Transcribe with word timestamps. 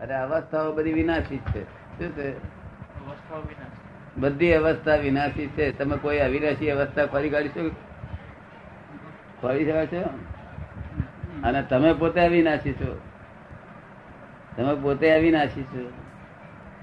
અને 0.00 0.14
અવસ્થાઓ 0.14 0.72
બધી 0.72 0.92
વિનાશી 0.92 1.36
છે. 1.36 1.64
શું 1.64 2.12
છે? 2.12 2.34
બધી 4.16 4.52
અવસ્થા 4.52 4.96
વિનાશી 4.96 5.46
છે. 5.46 5.72
તમે 5.72 5.96
કોઈ 5.96 6.18
અવિનાશી 6.18 6.70
અવસ્થા 6.70 7.06
ફરી 7.06 7.30
કાઢીશો 7.30 7.70
ફરી 9.42 9.64
શકો 9.64 9.86
છો? 9.86 10.02
અને 11.44 11.62
તમે 11.62 11.92
પોતે 11.92 12.20
અવિનાશી 12.20 12.72
છો. 12.72 13.00
તમે 14.56 14.74
પોતે 14.74 15.12
અવિનાશી 15.12 15.62
છો. 15.62 15.92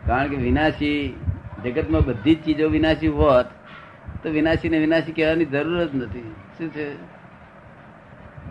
કારણ 0.08 0.28
કે 0.28 0.36
વિનાશી 0.36 1.20
જગતમાં 1.64 2.02
બધી 2.02 2.36
જ 2.36 2.44
ચીજો 2.44 2.70
વિનાશી 2.70 3.08
હોત 3.08 3.46
તો 4.24 4.30
વિનાશી 4.30 4.70
ને 4.70 4.80
વિનાશી 4.80 5.12
કહેવાની 5.12 5.46
જરૂર 5.46 5.86
જ 5.86 5.96
નથી. 5.96 6.36
શું 6.58 6.70
છે? 6.70 6.94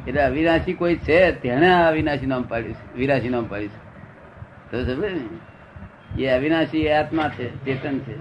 એટલે 0.06 0.22
અવિનાશી 0.22 0.72
કોઈ 0.72 0.96
છે 0.96 1.32
તેને 1.32 1.72
આ 1.72 1.88
અવિનાશી 1.88 2.26
નામ 2.26 2.42
પાડ્યું 2.42 2.74
છે. 2.74 2.98
વિનાશી 2.98 3.28
નામ 3.28 3.44
પાડ્યું 3.44 3.70
છે. 3.70 3.91
તો 4.72 4.84
સમજે 4.84 5.10
ને? 5.10 5.22
એ 6.18 6.28
અવિનાશી 6.30 6.86
એ 6.86 6.92
આત્મા 6.94 7.28
છે 7.30 7.50
ચેતન 7.64 8.00
છે. 8.00 8.14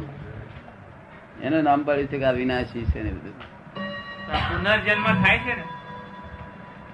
એનું 1.41 1.64
નામ 1.64 1.84
પડ્યું 1.84 2.08
છે 2.08 2.18
કે 2.18 2.26
અવિનાશી 2.26 2.86
છે 2.86 3.04
ને 3.04 3.12
બધું. 3.12 3.34
પુનર્જન્મ 4.50 5.24
થાય 5.24 5.38
છે 5.38 5.55
ને? 5.55 5.64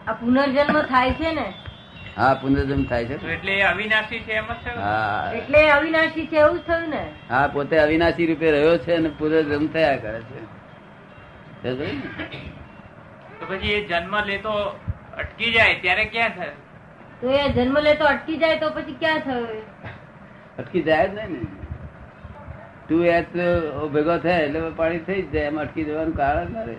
આ 0.08 0.14
પુનર્જન્મ 0.14 0.86
થાય 0.86 1.14
છે 1.14 1.32
ને? 1.32 1.54
હા 2.16 2.36
પુનર્જન્મ 2.36 2.84
થાય 2.86 3.06
તો 3.08 3.18
છે 3.18 3.34
એટલે 3.34 3.52
એ 3.52 3.62
અવિનાશી 3.62 4.20
છે 4.20 4.34
એમ 4.34 4.46
જ 4.46 4.78
હા. 4.78 5.32
એટલે 5.34 5.70
અવિનાશી 5.72 6.28
છે 6.28 6.38
એવું 6.38 6.58
જ 6.58 6.62
થયું 6.62 6.90
ને? 6.90 7.14
હા 7.30 7.48
પોતે 7.48 7.80
અવિનાશી 7.80 8.26
રૂપે 8.26 8.52
રહ્યો 8.52 8.78
છે 8.78 8.96
અને 8.96 9.10
પુનર્જન્મ 9.10 9.68
થયા 9.68 9.98
કરે 9.98 10.22
છે. 10.22 10.40
તો 13.40 13.46
પછી 13.46 13.74
એ 13.74 13.82
જન્મ 13.82 14.16
લેતો 14.26 14.54
અટકી 15.18 15.52
જાય 15.52 15.76
ત્યારે 15.82 16.06
ક્યાં 16.06 16.30
થાય? 16.30 16.54
તો 17.22 17.28
એ 17.34 17.46
જન્મ 17.52 17.78
લેતો 17.82 18.06
અટકી 18.08 18.38
જાય 18.40 18.60
તો 18.60 18.70
પછી 18.74 18.98
ક્યાં 19.00 19.22
થયું 19.22 19.48
અટકી 20.58 20.84
જાય 20.84 21.08
જ 21.08 21.16
નહીં 21.16 21.34
ને. 21.34 21.42
ટુ 22.84 22.98
એચ 23.12 23.32
ભેગો 23.94 24.16
થાય 24.20 24.46
એટલે 24.46 24.72
પાણી 24.78 25.04
થઈ 25.08 25.22
જ 25.24 25.34
જાય 25.34 25.48
એમ 25.48 25.58
અટકી 25.64 25.86
જવાનું 25.86 26.16
કારણ 26.16 26.54
ના 26.54 26.64
રહે. 26.64 26.76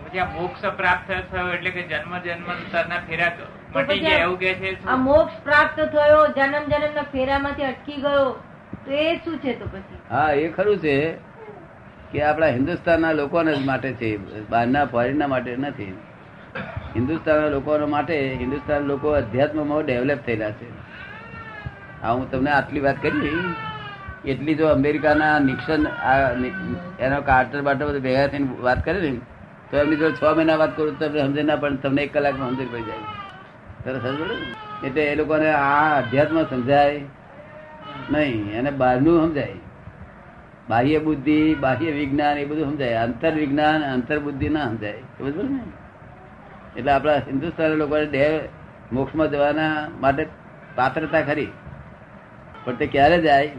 પછી 0.00 0.20
આ 0.20 0.30
મોક્ષ 0.32 0.62
પ્રાપ્ત 0.78 1.08
થયો 1.30 1.46
એટલે 1.52 1.70
કે 1.72 1.82
જન્મ 1.84 2.14
જન્માંતરના 2.24 3.00
ફેરા 3.06 3.30
તો 3.38 3.44
મટી 3.74 4.00
ગયા 4.00 4.22
એવું 4.22 4.38
કે 4.38 4.50
છે 4.60 4.70
આ 4.86 4.98
મોક્ષ 5.04 5.36
પ્રાપ્ત 5.44 5.78
થયો 5.94 6.24
જન્મ 6.34 6.64
જન્મ 6.72 6.92
ના 6.94 7.06
ફેરામાંથી 7.14 7.68
અટકી 7.70 8.00
ગયો 8.00 8.26
તો 8.84 8.90
એ 9.02 9.08
શું 9.20 9.38
છે 9.40 9.52
તો 9.54 9.66
પછી? 9.68 9.98
હા 10.10 10.32
એ 10.40 10.50
ખરું 10.50 10.78
છે 10.80 10.96
કે 12.12 12.18
આપણા 12.24 12.52
હિન્દુસ્તાનના 12.52 13.14
લોકોને 13.14 13.52
જ 13.54 13.64
માટે 13.64 13.90
છે 13.94 14.08
બહારના 14.50 14.86
ફોરેનના 14.88 15.28
માટે 15.28 15.56
નથી. 15.58 15.94
હિન્દુસ્તાનના 16.96 17.52
લોકો 17.54 17.78
માટે 17.88 18.14
હિન્દુસ્તાન 18.40 18.90
લોકો 18.90 19.08
અધ્યાત્મમાં 19.20 19.86
ડેવલપ 19.86 20.20
થયેલા 20.26 20.52
છે. 20.58 20.68
આ 22.02 22.12
હું 22.12 22.26
તમને 22.30 22.50
આટલી 22.50 22.80
વાત 22.80 22.98
કરી, 23.02 23.40
એટલી 24.24 24.54
જો 24.54 24.66
અમેરિકાના 24.68 25.34
નિક્સન 25.40 25.82
એનો 27.00 27.18
કાર્ટર 27.22 27.60
બાટર 27.62 27.84
બધું 27.88 28.02
ભેગા 28.02 28.26
થઈને 28.26 28.48
વાત 28.60 28.80
કરે 28.84 28.98
ને, 29.00 29.12
તો 29.70 29.74
એમની 29.76 29.96
જો 29.96 30.08
છ 30.10 30.22
મહિના 30.36 30.56
વાત 30.56 30.72
કરું 30.76 30.98
તો 30.98 31.08
તમને 31.08 31.22
સમજે 31.22 31.42
ના, 31.42 31.56
પણ 31.56 31.76
તમને 31.76 32.02
એક 32.02 32.12
કલાકમાં 32.12 32.50
સમજ 32.50 32.68
પડી 32.72 32.82
જાય. 32.82 33.04
સરસ 33.84 34.04
એટલે 34.84 35.02
એ 35.02 35.14
લોકોને 35.14 35.48
આ 35.52 35.86
અધ્યાત્મ 35.98 36.38
સમજાય 36.44 37.00
નહીં, 38.10 38.44
એને 38.52 38.70
બહારનું 38.72 39.16
સમજાય. 39.22 39.58
બાહ્ય 40.68 40.98
બુદ્ધિ, 40.98 41.40
બાહ્ય 41.54 41.90
વિજ્ઞાન, 41.90 42.36
એ 42.38 42.44
બધું 42.44 42.64
સમજાય. 42.70 42.96
અંતર 42.98 43.32
વિજ્ઞાન 43.32 43.80
અંતર 43.94 44.18
બુદ્ધિ 44.18 44.48
ના 44.48 44.66
સમજાય. 44.66 45.02
બરાબર 45.18 45.44
ને? 45.50 45.60
એટલે 46.76 46.92
આપણા 46.92 47.14
હિન્દુસ્તાન 47.14 47.70
લોકોને 47.70 48.06
દેહ 48.06 48.48
મોક્ષમાં 48.92 49.30
જવાના 49.30 49.88
માટે 50.00 50.26
પાત્રતા 50.74 51.22
ખરી. 51.22 51.48
પણ 52.64 52.74
તે 52.74 52.86
ક્યારે 52.86 53.22
જાય? 53.22 53.50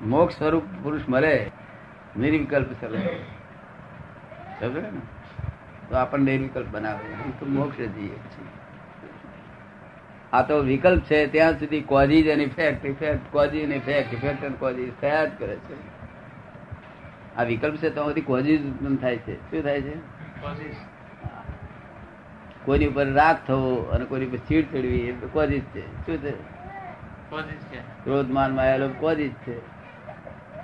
મોક્ષ 0.00 0.38
સ્વરૂપ 0.38 0.62
પુરુષ 0.82 1.00
મળે, 1.08 1.50
નિર્વિકલ્પ 2.18 2.72
સ્વરૂપ 2.72 3.00
સમજ્યો 4.60 4.80
ને? 4.80 5.00
તો 5.88 5.96
આપણને 5.96 6.32
નિર્વિકલ્પ 6.32 6.66
બનાવે. 6.70 7.30
તો 7.40 7.46
મોક્ષ 7.46 7.76
જઈએ 7.76 8.08
છીએ. 8.08 8.48
આ 10.32 10.42
તો 10.42 10.58
વિકલ્પ 10.58 11.02
છે, 11.02 11.26
ત્યાં 11.26 11.58
સુધી 11.58 11.80
causes 11.80 12.28
and 12.28 12.44
effect 12.44 12.86
effect 12.86 13.20
cause 13.30 13.62
and 13.62 13.74
effect 13.74 14.14
effect 14.14 14.44
and 14.44 14.56
causes 14.58 14.92
થયા 15.00 15.24
જ 15.24 15.30
કરે 15.38 15.56
છે. 15.56 15.98
આ 17.36 17.42
વિકલ્પ 17.42 17.76
છે, 17.76 17.90
તો 17.90 18.04
બધી 18.04 18.20
કોઝિજ 18.20 18.66
ઉત્પન્ન 18.66 18.96
થાય 18.96 19.16
છે. 19.16 19.50
શું 19.50 19.62
થાય 19.62 19.82
છે? 19.82 19.96
Causes. 19.96 20.97
કોઈની 22.68 22.88
ઉપર 22.88 23.06
રાગ 23.12 23.40
થવો 23.46 23.72
અને 23.92 24.04
કોઈની 24.04 24.30
ઉપર 24.30 24.40
ચીડ 24.46 24.66
ચડવી 24.68 25.04
એ 25.08 25.32
કોઝિજ 25.32 25.64
છે 25.72 25.84
શું 26.00 26.18
છે 26.20 26.34
ક્રોધ 28.04 28.30
માન 28.30 28.54
માયા 28.54 28.78
લોભ 28.78 28.98
કોઝિજ 28.98 29.32
છે 29.44 29.56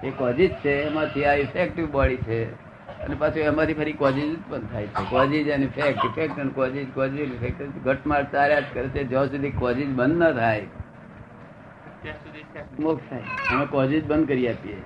એ 0.03 0.12
કોઝિજ 0.12 0.60
છે 0.60 0.75
એમાંથી 0.82 1.26
આ 1.26 1.38
ઇફેક્ટિવ 1.38 1.91
બોડી 1.91 2.20
છે 2.22 2.38
અને 2.98 3.16
પાછું 3.16 3.42
એમાંથી 3.44 3.75
ફરી 3.75 3.97
કોઝિજ 3.97 4.28
ઉત્પન્ન 4.28 4.69
થાય 4.69 4.92
છે 4.92 5.04
causes 5.10 5.50
and 5.50 5.65
effect 5.65 6.04
effect 6.04 6.38
and 6.38 6.53
causes 6.53 6.87
causes 6.92 7.28
effect 7.28 7.82
ઘટમાળ 7.84 8.31
ચાલ્યા 8.31 8.62
જ 8.62 8.72
કરે 8.72 8.88
છે 8.91 9.06
જ્યાં 9.06 9.28
સુધી 9.28 9.54
કોઝિજ 9.56 9.91
બંધ 9.94 10.22
ન 10.22 10.38
થાય 10.38 10.66
ત્યાં 12.00 12.19
સુધી 12.22 12.47
મોક્ષ 12.81 13.10
થાય 13.10 13.26
અમે 13.50 13.66
કોઝિજ 13.69 14.03
બંધ 14.04 14.26
કરી 14.28 14.48
આપીએ 14.48 14.81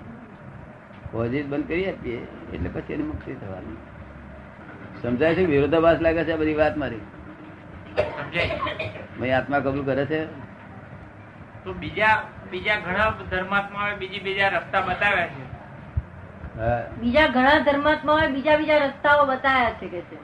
કોઝિજ 1.10 1.46
બંધ 1.46 1.68
કરી 1.68 1.86
આપીએ 1.88 2.18
એટલે 2.52 2.68
પછી 2.70 2.94
એની 2.94 3.06
મુક્તિ 3.06 3.40
થવાની 3.42 3.78
સમજાય 5.02 5.34
છે 5.34 5.44
વિરોધાભાસ 5.44 6.00
લાગે 6.00 6.24
છે 6.24 6.32
આ 6.32 6.36
બધી 6.36 6.54
વાત 6.54 6.76
મારી? 6.76 7.02
સમજાય. 7.96 8.50
ભાઈ 9.20 9.30
આત્મા 9.30 9.58
કબૂલ 9.58 9.84
કરે 9.84 10.04
છે? 10.06 10.20
તો 11.64 11.72
બીજા 11.72 12.22
બીજા 12.50 12.76
ઘણા 12.76 13.10
ધર્માત્માઓએ 13.30 13.94
બીજી 13.94 14.20
બીજા 14.20 14.48
રસ્તા 14.48 14.80
બતાવ્યા 14.80 15.26
છે. 15.26 15.44
બીજા 17.00 17.26
ઘણા 17.26 17.58
ધર્માત્માઓએ 17.58 18.26
બીજા 18.26 18.56
બીજા 18.56 18.78
રસ્તાઓ 18.78 19.26
બતાવ્યા 19.26 19.70
છે 19.70 19.88
કે 19.88 20.00
છે. 20.00 20.18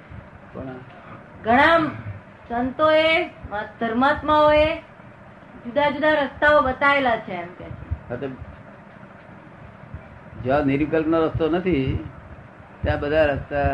ઘણા 1.44 1.76
સંતોએ 2.48 3.06
ધર્માત્માઓએ 3.80 4.66
જુદા 5.64 5.90
જુદા 5.90 6.14
રસ્તાઓ 6.14 6.62
બતાવેલા 6.62 7.16
છે 7.16 7.32
એમ 7.32 7.50
કે 7.58 7.66
છે. 8.16 8.28
જ્યાં 10.44 10.66
નિર્વિકલ્પ 10.66 11.06
નો 11.06 11.18
રસ્તો 11.26 11.48
નથી 11.48 12.08
ત્યાં 12.82 13.00
બધા 13.00 13.24
રસ્તા 13.24 13.68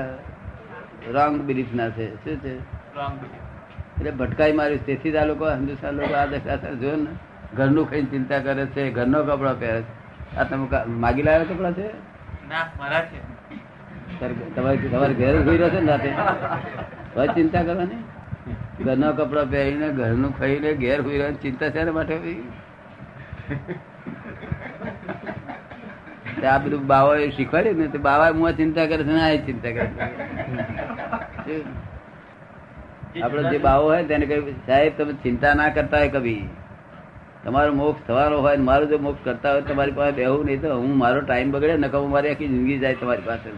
રોંગ 1.08 1.40
બિલીફ 1.40 1.74
ના 1.74 1.88
છે. 1.90 2.06
શું 2.14 2.36
છે? 2.36 2.54
એટલે 2.56 4.10
ભટકાઈ 4.10 4.52
માર્યું. 4.52 4.78
છે. 4.78 4.86
તેથી 4.86 5.12
જ 5.12 5.16
આ 5.16 5.24
લોકો 5.24 5.50
હિન્દુસ્તાન 5.50 5.94
લોકો 5.94 6.14
આ 6.14 6.26
દશા 6.26 6.56
જો 6.56 6.96
ને 6.96 7.10
ઘરનું 7.56 7.90
ખાઈને 7.90 8.10
ચિંતા 8.10 8.38
કરે 8.38 8.66
છે 8.66 8.90
ઘરનો 8.90 9.24
કપડા 9.24 9.52
પહેરે 9.52 9.82
છે. 9.82 10.36
આ 10.36 10.44
તમે 10.44 10.66
માગી 10.86 11.22
લાવ્યા 11.22 11.44
કપડા 11.44 11.72
છે? 11.72 11.88
ના 12.48 12.66
મારા 12.78 13.02
તમારે 14.54 14.76
તમારે 14.76 15.14
ઘેર 15.14 15.42
જોઈ 15.42 15.58
રહ્યો 15.58 15.68
છે 15.68 15.80
ને 15.80 15.92
હવે 15.92 17.26
ચિંતા 17.26 17.62
કરવાની? 17.62 18.04
ઘરના 18.84 19.12
કપડા 19.12 19.44
પહેરીને 19.44 19.88
ઘરનું 19.88 20.38
ખાઈને 20.38 20.74
ઘેર 20.74 21.00
હોઈ 21.00 21.18
રહ્યો 21.18 21.32
ચિંતા 21.32 21.70
છે 21.70 21.90
માટે 21.90 22.18
ભાઈ? 22.18 22.42
તે 23.48 23.89
આ 26.46 26.58
બધું 26.58 26.86
બાવા 26.86 27.16
શીખવાડ્યું 27.36 27.76
ને 27.76 27.86
તો 27.86 27.98
બાવા 27.98 28.30
હું 28.30 28.52
ચિંતા 28.56 28.86
કરે 28.86 29.02
છે 29.04 29.16
આ 29.26 29.36
ચિંતા 29.46 29.70
કરે 29.70 29.88
આપડે 33.22 33.42
જે 33.50 33.58
બાવો 33.58 33.86
હોય 33.90 34.04
તેને 34.04 34.26
કહ્યું 34.26 34.50
સાહેબ 34.66 34.92
તમે 34.98 35.12
ચિંતા 35.22 35.54
ના 35.54 35.68
કરતા 35.68 35.98
હોય 35.98 36.08
કભી. 36.08 36.48
તમારો 37.44 37.72
મોક્ષ 37.72 38.06
થવાનો 38.06 38.36
હોય 38.38 38.56
મારો 38.56 38.84
જો 38.86 38.98
મોક્ષ 38.98 39.24
કરતા 39.24 39.52
હોય 39.52 39.62
તો 39.62 39.74
તમારી 39.74 39.92
પાસે 39.92 40.12
બેહવું 40.12 40.44
નહીં 40.46 40.60
તો 40.62 40.68
હું 40.76 40.96
મારો 40.98 41.20
ટાઈમ 41.20 41.50
બગડે 41.50 41.76
ને 41.76 41.88
કહું 41.88 42.10
મારી 42.10 42.30
આખી 42.30 42.48
જિંદગી 42.48 42.78
જાય 42.78 42.94
તમારી 42.94 43.22
પાસે. 43.26 43.50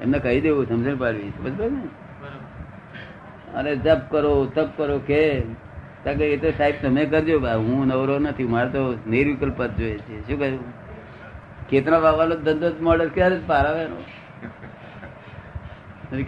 એમને 0.00 0.18
કહી 0.18 0.40
દેવું 0.40 0.68
સમજણ 0.68 0.96
પાડવી. 0.96 1.30
સમજ 1.38 1.60
ને? 1.60 1.82
અને 3.54 3.76
જપ 3.76 4.00
કરો 4.10 4.32
તપ 4.54 4.68
કરો 4.76 4.98
કે. 5.06 5.22
એ 6.06 6.36
તો 6.36 6.50
સાહેબ 6.58 6.74
તમે 6.82 7.04
કરજો 7.04 7.38
હું 7.38 7.86
નવરો 7.86 8.18
નથી 8.18 8.44
મારે 8.44 8.68
તો 8.70 8.82
નિર્વિકલ્પ 9.06 9.62
જ 9.62 9.70
જોઈએ 9.78 9.98
છે. 9.98 10.20
શું 10.26 10.38
કહ્યું? 10.38 10.77
ખેતરા 11.70 12.04
વાવવાનો 12.06 12.34
ધંધો 12.46 12.68
મોડલ 12.88 13.08
ક્યારે 13.16 13.36
જ 13.36 13.42
પાર 13.50 13.64
આવે 13.66 13.82
એનો? 13.84 13.98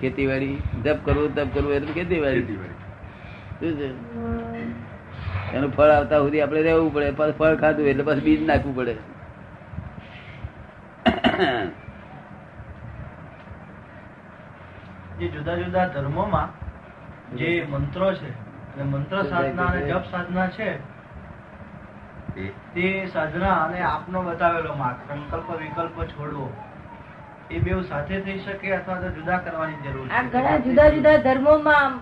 ખેતીવાડી 0.02 0.56
જપ 0.84 0.98
કરવું 1.04 1.30
તપ 1.36 1.48
કરવું 1.54 1.72
એટલે 1.78 1.92
ખેતીવાડી. 1.98 2.58
એનું 5.54 5.70
ફળ 5.76 5.90
આવતા 5.90 6.18
સુધી 6.24 6.42
આપણે 6.42 6.62
રહેવું 6.62 6.90
પડે, 6.94 7.10
પાછું 7.18 7.36
ફળ 7.38 7.56
ખાધું 7.62 7.86
એટલે 7.92 8.04
પાછું 8.08 8.24
બીજ 8.28 8.40
નાખવું 8.50 8.74
પડે. 8.78 8.94
જે 15.18 15.26
જુદા 15.34 15.56
જુદા 15.62 15.86
ધર્મોમાં 15.94 16.48
જે 17.38 17.50
મંત્રો 17.72 18.06
છે 18.20 18.30
મંત્ર 18.84 19.16
સાધના 19.30 19.68
અને 19.72 19.80
જપ 19.90 20.04
સાધના 20.12 20.48
છે 20.56 20.68
તે 22.34 22.84
સાધના 23.12 23.56
અને 23.64 23.80
આપનો 23.84 24.22
બતાવેલો 24.24 24.74
માર્ગ. 24.76 24.98
સંકલ્પ 25.08 25.48
વિકલ્પ 25.58 25.96
છોડવો. 26.12 26.46
એ 27.50 27.60
બે 27.60 27.72
સાથે 27.84 28.14
થઈ 28.20 28.38
શકે 28.40 28.68
અથવા 28.74 29.00
તો 29.00 29.08
જુદા 29.16 29.38
કરવાની 29.40 29.78
જરૂર 29.84 30.06
આ 30.12 30.22
ઘણા 30.28 30.58
જુદા 30.60 30.88
જુદા 30.90 31.18
ધર્મોમાં 31.18 31.96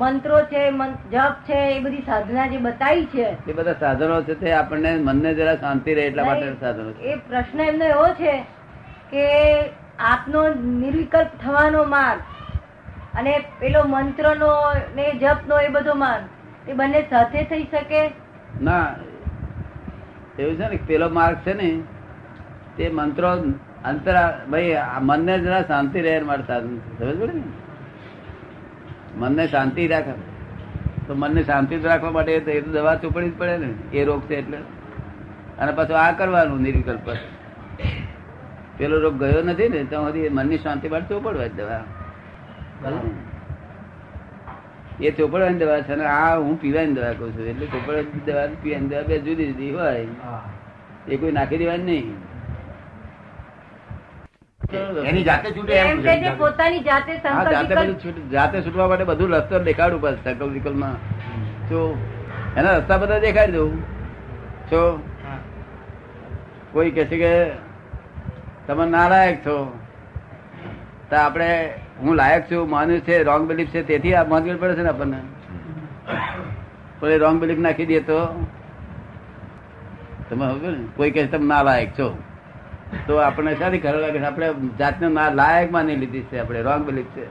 મંત્રો 0.00 0.38
છે 0.46 0.62
જપ 1.10 1.34
છે 1.46 1.58
એ 1.68 1.80
બધી 1.80 2.04
સાધના 2.06 2.46
જે 2.48 2.58
બતાવી 2.60 3.06
છે. 3.08 3.26
એ 3.46 3.52
બધા 3.52 3.76
સાધનો 3.76 4.18
છે 4.22 4.34
તે 4.36 4.52
આપણને 4.54 4.92
મનને 5.00 5.34
જરા 5.34 5.56
શાંતિ 5.58 5.94
રહે 5.94 6.04
એટલા 6.06 6.24
માટે 6.24 6.52
સાધનો 6.60 6.90
એ 7.04 7.16
પ્રશ્ન 7.28 7.60
એમનો 7.62 7.84
એવો 7.86 8.06
છે 8.16 8.34
કે 9.10 9.26
આપનો 10.06 10.42
નિર્વિકલ્પ 10.54 11.30
થવાનો 11.40 11.84
માર્ગ 11.86 12.20
અને 13.14 13.32
પેલો 13.60 13.82
મંત્રનો 13.86 14.52
ને 14.96 15.06
જપનો 15.20 15.56
એ 15.60 15.70
બધો 15.70 15.94
માર્ગ 15.96 16.24
એ 16.68 16.74
બંને 16.74 17.00
સાથે 17.10 17.40
થઈ 17.46 17.66
શકે? 17.66 18.02
ના 18.60 18.86
એવું 20.38 20.54
છે 20.54 20.68
ને 20.68 20.78
પેલો 20.86 21.08
માર્ગ 21.08 21.36
છે 21.36 21.52
ને, 21.54 21.82
તે 22.76 22.88
મંત્રો 22.88 23.28
અંતરા, 23.84 24.40
ભાઈ 24.50 24.76
મનને 25.00 25.38
જરા 25.38 25.62
શાંતિ 25.62 26.00
રહે 26.00 26.20
મારે 26.20 26.42
સાધન 26.46 26.76
સમજ 26.76 27.20
પડે 27.20 27.32
ને? 27.32 27.42
મનને 29.16 29.48
શાંતિ 29.48 29.88
રાખે 29.88 30.10
તો 31.06 31.14
મનને 31.14 31.42
શાંતિ 31.42 31.78
રાખવા 31.78 32.10
માટે 32.10 32.32
એ 32.32 32.60
તો- 32.60 32.72
દવા 32.72 32.94
ચોપડી 32.94 33.30
જ 33.30 33.38
પડે 33.38 33.56
ને. 33.56 33.96
એ 33.96 34.04
રોગ 34.04 34.22
છે 34.22 34.36
એટલે. 34.36 34.56
અને 35.58 35.72
પાછું 35.72 35.98
આ 35.98 36.12
કરવાનું 36.12 36.60
નિર્વિકલ્પ. 36.60 37.10
પેલો 38.76 39.00
રોગ 39.00 39.18
ગયો 39.18 39.42
નથી 39.42 39.68
ને, 39.68 39.84
તો 39.84 40.02
મનની 40.30 40.58
શાંતિ 40.58 40.88
માટે 40.88 41.06
ચોપડવા 41.08 41.46
જ 41.46 41.52
દવા? 41.52 41.84
એ 45.02 45.10
ચોપડવાની 45.10 45.58
દવા 45.58 45.80
છે 45.80 45.92
અને 45.92 46.04
આ 46.06 46.38
હું 46.38 46.60
પીવાની 46.60 46.92
દવા 46.92 47.12
કહું 47.12 47.34
છું. 47.34 47.46
એટલે 47.46 47.66
ચોપડવાની 47.66 48.22
દવા 48.26 48.48
પીવાની 48.62 48.88
દવા 48.88 49.02
બે 49.02 49.18
જુદી 49.18 49.46
જુદી 49.46 49.70
હોય. 49.70 50.06
એ 51.08 51.16
કોઈ 51.16 51.32
નાખી 51.32 51.58
દેવાની 51.58 51.84
નહીં. 51.84 52.16
જાતે 55.24 55.50
છૂટે 55.50 55.72
એમ 55.72 55.86
એમ 55.86 56.02
કે 56.02 56.16
છે 56.16 56.30
પોતાની 56.38 56.80
જાતે 56.80 57.12
હા 57.12 57.18
સંકલ્પ 57.18 57.52
જાતે 57.52 57.74
બધું 57.74 57.86
વિકલ્પ- 57.86 58.04
છૂટ- 58.04 58.30
જાતે 58.30 58.62
છૂટવા 58.62 58.88
માટે 58.88 59.04
બધું 59.04 59.30
રસ્તો 59.30 59.58
દેખાડું 59.58 60.02
પાછું 60.02 60.24
સંકલ્પ 60.24 60.52
વિકલ્પમાં. 60.52 60.96
જો 61.68 61.96
એના 62.56 62.76
રસ્તા 62.76 62.98
બધા 62.98 63.18
દેખાડી 63.18 63.52
દઉં. 63.52 63.82
છો 64.72 65.00
કોઈ 66.72 66.90
કહે 66.90 67.04
છે 67.04 67.18
કે 67.18 67.50
તમે 68.66 68.86
નાલાયક 68.86 69.46
છો 69.46 69.78
તો 71.10 71.16
આપણે 71.16 71.74
હું 72.02 72.14
લાયક 72.14 72.50
છું 72.50 72.70
માન્યું 72.70 73.00
છે 73.00 73.22
રોંગ 73.22 73.48
બિલીફ 73.48 73.68
છે 73.68 73.82
તેથી 73.82 74.14
આ 74.14 74.24
માનવી 74.24 74.54
પડે 74.54 74.74
છે 74.74 74.82
ને 74.82 74.88
આપણને? 74.88 75.18
પણ 77.00 77.08
રોંગ 77.08 77.40
બિલીફ 77.40 77.58
નાખી 77.58 77.86
દે 77.86 78.00
તો? 78.00 78.46
તમે 80.30 80.46
કોઈ 80.96 81.10
કહે 81.10 81.26
તમે 81.26 81.46
ના 81.46 81.62
લાયક 81.62 81.98
છો. 81.98 82.22
તો 83.06 83.16
આપણને 83.16 83.54
સારી 83.54 83.78
ખરાબ 83.78 84.00
લાગે 84.00 84.24
આપણે 84.24 84.52
જાતને 84.78 85.08
ના 85.08 85.28
લાયક 85.28 85.70
માની 85.70 85.96
લીધી 85.96 86.22
છે 86.22 86.38
આપણે 86.38 86.62
રોંગ 86.62 86.86
બિલીફ 86.86 87.06
છે. 87.06 87.26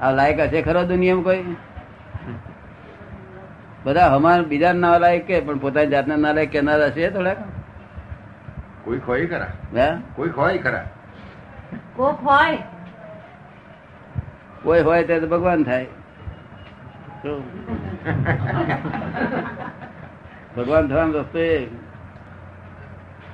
આ 0.00 0.10
લાયક 0.10 0.40
હશે 0.40 0.62
ખરો 0.62 0.82
દુનિયામાં 0.84 1.24
કોઈ? 1.24 1.44
બધા 3.84 4.08
હમાર 4.08 4.42
બીજા 4.42 4.72
ના 4.72 4.98
લાયક 4.98 5.26
કે 5.26 5.40
પણ 5.40 5.58
પોતાની 5.58 5.86
જાતને 5.86 6.16
ના 6.16 6.32
લાયક 6.32 6.50
કેનાર 6.50 6.84
હશે 6.84 7.10
થોડાક? 7.10 7.36
કોઈ 8.84 8.98
ખોઈ 8.98 9.26
ખરા. 9.26 9.52
હે? 9.74 9.96
કોઈ 10.16 10.28
ખોઈ 10.28 10.58
ખરા. 10.58 10.84
કોક 11.96 12.18
હોય. 12.20 12.58
કોઈ 14.62 14.82
હોય 14.82 15.02
તે 15.02 15.20
તો 15.20 15.26
ભગવાન 15.26 15.64
થાય. 15.64 15.86
ભગવાન 20.56 20.88
થવાનો 20.88 21.18
રસ્તો 21.20 21.38
એ 21.38 21.68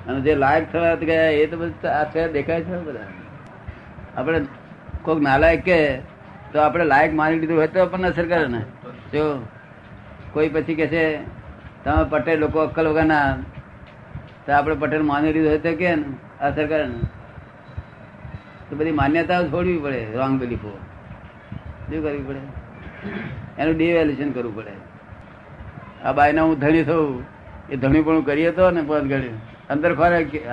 અને 0.07 0.19
જે 0.21 0.35
લાયક 0.35 0.65
થવા 0.71 0.95
ગયા 0.95 1.29
એ 1.41 1.45
તો 1.47 1.57
બધું 1.57 1.91
આ 1.91 2.27
દેખાય 2.27 2.61
છે 2.63 2.81
બધા. 2.87 3.09
આપણે 4.17 4.39
કોઈક 5.03 5.21
નાલાયક 5.21 5.63
કે 5.63 5.79
તો 6.53 6.57
આપણે 6.59 6.85
લાયક 6.85 7.11
માની 7.13 7.39
લીધું 7.39 7.57
હોય 7.57 7.67
તો 7.67 7.79
આપણને 7.81 8.07
અસર 8.07 8.25
કરે 8.25 8.47
ને. 8.47 8.61
જો 9.13 9.23
કોઈ 10.33 10.49
પછી 10.49 10.75
કે 10.75 10.87
છે 10.87 11.05
તમે 11.83 12.03
પટેલ 12.09 12.37
લોકો 12.39 12.59
અક્કલ 12.59 12.87
વગરના. 12.87 13.37
તો 14.45 14.49
આપણે 14.53 14.75
પટેલ 14.75 15.03
માની 15.11 15.33
લીધું 15.33 15.49
હોય 15.49 15.61
તો 15.65 15.75
કે 15.75 15.95
ને 15.95 16.05
અસર 16.41 16.65
કરે 16.67 16.85
ને. 16.87 16.99
તો 18.73 18.79
બધી 18.79 18.91
માન્યતાઓ 18.91 19.47
છોડવી 19.47 19.77
પડે 19.77 20.05
રોંગ 20.15 20.39
બિલીફો 20.39 20.77
શું 21.89 22.03
કરવી 22.03 22.17
પડે? 22.17 22.41
એનું 23.61 23.77
ડિવેલ્યુશન 23.77 24.31
કરવું 24.31 24.55
પડે. 24.55 24.71
આ 26.03 26.11
બાયના 26.11 26.43
હું 26.43 26.59
ધણી 26.59 26.83
થયું 26.83 27.23
એ 27.69 27.75
ધણી 27.75 28.01
પણ 28.01 28.21
કરીએ 28.21 28.51
તો 28.51 28.71
ને 28.71 28.81
પણ 28.81 29.07
ઘડી 29.09 29.29
અંદર 29.69 29.95
ખોરે 29.95 30.47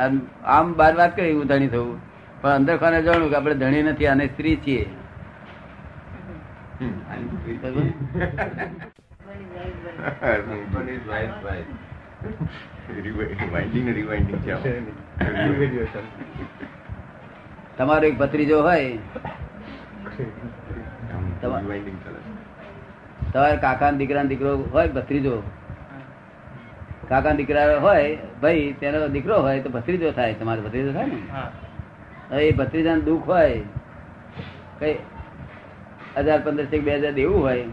આમ- 0.44 0.74
બાર 0.74 0.96
વાત 0.96 1.16
કરી 1.16 1.32
હું 1.32 1.46
ધણી 1.46 1.68
થયું 1.68 1.98
પણ 2.42 2.50
અંદર 2.50 2.76
ખાને 2.76 3.02
જાણું 3.02 3.30
કે 3.30 3.36
આપણે 3.36 3.54
ધણી 3.54 3.82
નથી 3.82 4.06
અને 4.06 4.26
સ્ત્રી 4.26 4.56
છીએ. 4.56 4.86
રિવાઇન્ડિંગ 13.02 13.88
રિવાઇન્ડિંગ 13.88 14.40
છે. 14.40 14.80
તમારો 17.80 18.04
એક 18.10 18.16
ભત્રીજો 18.20 18.56
હોય. 18.66 19.00
તમારે 23.32 23.56
કાકા 23.64 23.90
દીકરા 24.00 24.24
દીકરો 24.32 24.50
હોય 24.74 24.88
ભત્રીજો. 24.96 25.34
કાકા 27.10 27.34
દીકરા 27.38 27.78
હોય 27.84 28.16
ભાઈ 28.42 28.72
તેનો 28.80 28.98
દીકરો 29.14 29.36
હોય 29.46 29.62
તો 29.66 29.70
ભત્રીજો 29.76 30.08
થાય. 30.18 30.34
તમારો 30.40 30.60
ભત્રીજો 30.66 30.92
થાય 30.96 31.08
ને? 31.12 31.18
એ 32.48 32.52
ભત્રીજા 32.58 32.98
દુઃખ 33.06 33.26
હોય 33.32 33.56
કઈ 34.80 34.96
હજાર 36.26 36.38
પંદરસો 36.44 36.76
બે 36.84 36.92
હજાર 36.98 37.14
દેવું 37.20 37.40
હોય 37.46 37.64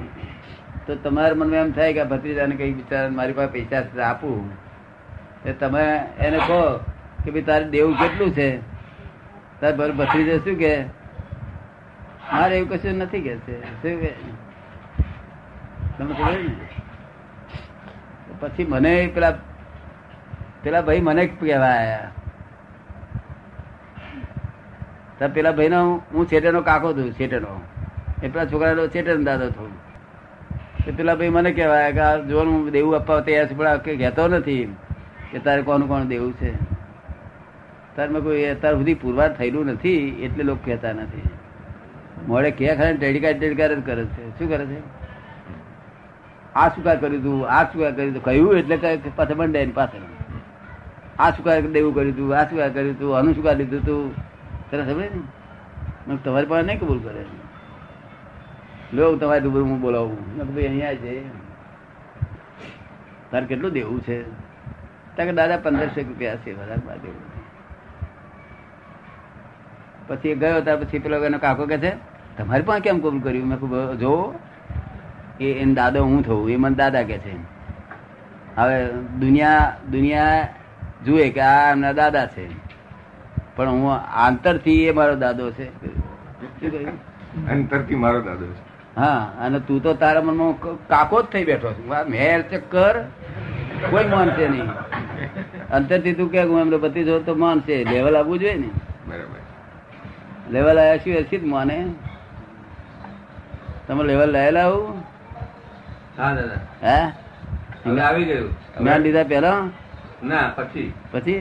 તો 0.88 0.92
તમારા 1.04 1.38
મનમાં 1.42 1.60
એમ 1.66 1.72
થાય 1.82 1.92
કે 2.00 2.04
ભત્રીજાને 2.14 2.56
કઈ 2.64 2.72
બિચારા 2.80 3.12
મારી 3.20 3.38
પાસે 3.42 3.52
પૈસા 3.58 3.84
આપું. 4.08 4.50
તમે 5.60 5.84
એને 6.30 6.40
કહો 6.48 6.62
કે 7.24 7.30
ભાઈ 7.32 7.48
તારે 7.52 7.66
દેવું 7.76 7.96
કેટલું 8.02 8.32
છે? 8.40 8.50
તાર 9.62 9.76
ભર 9.76 9.92
ભત્રીજો 9.92 10.38
શું 10.38 10.56
કે? 10.56 10.84
મારે 12.34 12.58
એવું 12.58 12.70
કશું 12.70 12.98
નથી 12.98 13.22
કે 13.22 13.38
છે. 13.38 13.62
શું 13.62 14.02
કે? 14.02 14.14
તમે 15.98 16.14
ખબર 16.14 16.32
ને? 16.32 16.56
પછી 18.40 18.66
મને 18.66 19.12
પેલા 19.14 19.32
પેલા 20.64 20.82
ભાઈ 20.82 21.02
મને 21.02 21.28
કહેવા 21.28 21.66
આવ્યા 21.66 22.12
પેલા 25.34 25.52
ભાઈ 25.52 25.70
નો 25.70 26.02
હું 26.14 26.28
છેટેનો 26.28 26.62
કાકો 26.62 26.94
છું 26.94 27.12
છેટેનો 27.12 27.62
એ 28.24 28.28
પેલા 28.28 28.46
છોકરાનો 28.46 28.88
છેટેનો 28.88 29.24
દાદો 29.24 29.50
છું. 29.50 29.72
તો 30.86 30.92
પેલા 30.92 31.16
ભાઈ 31.16 31.30
મને 31.30 31.52
કહેવાય 31.52 31.94
કે 31.94 32.00
આ 32.00 32.18
જો 32.18 32.70
દેવું 32.70 32.96
આપવા 32.96 33.20
તૈયાર 33.20 33.48
છે, 33.48 33.54
પણ 33.54 33.78
કે 33.78 33.96
કહેતો 33.98 34.28
નથી. 34.28 34.76
કે 35.32 35.40
તારે 35.40 35.62
કોનું 35.62 35.88
કોણ 35.88 36.04
દેવું 36.04 36.34
છે? 36.34 36.77
તાર 37.98 38.08
કોઈ 38.08 38.46
અત્યાર 38.46 38.74
સુધી 38.74 38.94
પુરવાર 38.94 39.34
થયેલું 39.34 39.66
નથી, 39.66 40.10
એટલે 40.10 40.44
લોકો 40.44 40.60
કહેતા 40.66 40.94
નથી. 40.94 41.22
મોડે 42.28 42.52
કે 42.52 42.76
ખરા 42.76 42.92
ટેડિકા 42.92 43.32
ટેડિકાર 43.32 43.76
જ 43.76 43.86
કરે 43.86 44.06
છે. 44.06 44.40
શું 44.40 44.50
કરે 44.50 44.66
છે? 44.66 44.80
આ 46.56 46.70
શું 46.70 46.84
કાર 46.84 46.98
કર્યું 46.98 47.24
તું? 47.24 47.50
આ 47.50 47.64
શું 47.64 47.82
કાર 47.82 47.92
કર્યું 47.92 48.14
તું? 48.14 48.24
કહ્યું 48.24 48.58
એટલે 48.58 48.78
કે 48.78 49.10
પાછળ 49.16 49.34
બંધ 49.34 49.56
એની 49.56 49.72
પાસે 49.72 49.98
આ 51.20 51.32
શું 51.32 51.72
દેવું 51.72 51.96
કર્યું 51.96 52.18
તું? 52.18 52.38
આ 52.38 52.50
શું 52.50 52.60
કાર 52.60 52.70
કર્યું 52.70 53.00
તું? 53.00 53.18
આનું 53.18 53.36
શું 53.36 53.44
કાર 53.44 53.56
લીધું 53.56 53.86
તું? 53.86 54.16
તને 54.72 54.94
સમજે 54.94 55.10
ને 56.08 56.18
તમારી 56.26 56.46
પાસે 56.46 56.68
નહીં 56.68 56.80
કબૂલ 56.80 57.00
કરે. 57.00 57.26
લો 58.94 59.16
તમારી 59.16 59.44
રૂબરૂ 59.44 59.66
હું 59.66 59.82
બોલાવું. 59.82 60.38
ભાઈ, 60.56 60.68
અહીંયા 60.68 60.94
છે. 60.94 61.28
તારે 63.32 63.46
કેટલું 63.46 63.72
દેવું 63.72 64.02
છે? 64.02 64.24
તારે 65.18 65.32
દાદા, 65.32 65.58
પંદરસો 65.58 66.02
રૂપિયા 66.02 66.36
છે 66.36 66.54
વધારે 66.54 66.98
દેવું. 66.98 67.37
પછી 70.08 70.30
એ 70.30 70.36
ગયો 70.36 70.62
ત્યાર 70.62 70.80
પછી 70.84 71.00
પેલો 71.00 71.24
એનો 71.26 71.38
કાકો 71.38 71.66
કે 71.66 71.78
છે 71.78 71.92
તમારે 72.38 72.62
પણ 72.62 72.80
કેમ 72.80 73.00
કબૂલ 73.00 73.20
કર્યું? 73.20 73.48
મેં 73.48 73.58
કીધું 73.60 74.00
જો 74.00 74.14
એ 75.40 75.54
એને 75.54 75.74
દાદો 75.74 76.04
હું 76.04 76.24
થવું 76.24 76.50
એ 76.50 76.56
મને 76.56 76.76
દાદા 76.76 77.04
કે 77.04 77.18
છે. 77.18 77.34
હવે 78.58 78.78
દુનિયા 79.20 79.74
દુનિયા 79.92 80.48
જુએ 81.06 81.30
કે 81.30 81.42
આ 81.42 81.72
એમના 81.72 81.92
દાદા 81.92 82.26
છે. 82.26 82.46
પણ 83.56 83.70
હું 83.70 83.92
આંતરથી 84.26 84.84
એ 84.84 84.92
મારો 84.92 85.16
દાદો 85.16 85.52
છે. 85.52 85.68
અંતરથી 87.52 87.96
મારો 87.96 88.22
દાદો 88.22 88.46
છે. 88.46 88.64
હા 88.98 89.20
અને 89.42 89.60
તું 89.60 89.84
તો 89.84 89.94
તારા 89.94 90.22
મનમાં 90.22 90.54
કાકો 90.88 91.22
જ 91.22 91.26
થઈ 91.26 91.46
બેઠો 91.46 91.74
છું. 91.74 91.86
મેર 92.10 92.42
ચક્કર 92.52 92.96
કોઈ 93.90 94.08
માનશે 94.14 94.48
નહીં. 94.48 94.70
અંતરથી 95.70 96.14
તું 96.14 96.32
કે 96.32 96.44
હું 96.44 96.62
એમનો 96.62 96.78
પતિ 96.78 97.04
જો 97.04 97.20
તો 97.20 97.36
માનશે. 97.36 97.84
લેવલ 97.84 98.18
આવવું 98.18 98.40
જોઈએ 98.40 98.58
ને. 98.58 98.70
બરાબર. 99.08 99.37
લેવલ 100.52 100.78
આવ્યા 100.80 100.98
છું 100.98 101.14
હશે 101.22 101.38
જ 101.38 101.44
માને. 101.54 101.78
તમે 103.88 104.04
લેવલ 104.10 104.30
લાયેલા 104.36 104.66
આવું 104.68 105.04
હા 106.18 106.32
દાદા. 106.38 106.62
હે? 106.84 106.98
હવે 107.86 108.02
આવી 108.02 108.26
ગયું. 108.30 108.52
જ્ઞાન 108.80 109.02
લીધા 109.06 109.24
પેલા 109.34 109.60
ના 110.24 110.46
પછી. 110.58 110.88
પછી? 111.12 111.40